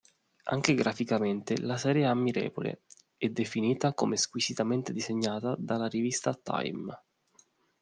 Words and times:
Anche 0.45 0.73
graficamente 0.73 1.61
la 1.61 1.77
serie 1.77 2.05
è 2.05 2.07
ammirevole 2.07 2.81
ed 3.17 3.33
definita 3.33 3.93
come 3.93 4.17
"squisitamente 4.17 4.93
disegnata" 4.93 5.53
dalla 5.59 5.85
rivista 5.85 6.33
"Time". 6.33 6.99